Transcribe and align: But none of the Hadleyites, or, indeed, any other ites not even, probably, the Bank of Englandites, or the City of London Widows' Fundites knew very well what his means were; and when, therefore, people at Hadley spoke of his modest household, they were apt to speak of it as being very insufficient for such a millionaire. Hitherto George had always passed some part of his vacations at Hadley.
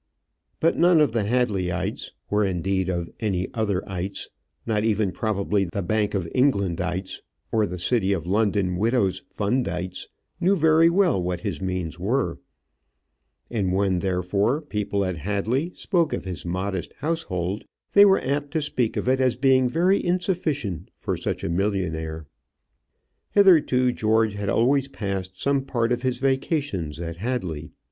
But 0.59 0.79
none 0.79 0.99
of 0.99 1.11
the 1.11 1.25
Hadleyites, 1.25 2.09
or, 2.31 2.43
indeed, 2.43 2.89
any 3.19 3.53
other 3.53 3.87
ites 3.87 4.29
not 4.65 4.83
even, 4.83 5.11
probably, 5.11 5.65
the 5.65 5.83
Bank 5.83 6.15
of 6.15 6.27
Englandites, 6.33 7.21
or 7.51 7.67
the 7.67 7.77
City 7.77 8.11
of 8.11 8.25
London 8.25 8.77
Widows' 8.77 9.21
Fundites 9.29 10.07
knew 10.39 10.55
very 10.55 10.89
well 10.89 11.21
what 11.21 11.41
his 11.41 11.61
means 11.61 11.99
were; 11.99 12.39
and 13.51 13.73
when, 13.73 13.99
therefore, 13.99 14.61
people 14.63 15.05
at 15.05 15.17
Hadley 15.17 15.71
spoke 15.75 16.13
of 16.13 16.25
his 16.25 16.47
modest 16.47 16.93
household, 17.01 17.63
they 17.93 18.03
were 18.03 18.21
apt 18.25 18.49
to 18.53 18.61
speak 18.63 18.97
of 18.97 19.07
it 19.07 19.21
as 19.21 19.35
being 19.35 19.69
very 19.69 20.03
insufficient 20.03 20.89
for 20.95 21.15
such 21.15 21.43
a 21.43 21.47
millionaire. 21.47 22.25
Hitherto 23.33 23.91
George 23.91 24.33
had 24.33 24.49
always 24.49 24.87
passed 24.87 25.39
some 25.39 25.61
part 25.63 25.91
of 25.91 26.01
his 26.01 26.17
vacations 26.17 26.99
at 26.99 27.17
Hadley. 27.17 27.69